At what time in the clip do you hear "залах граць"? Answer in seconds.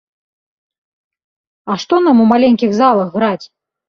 2.81-3.43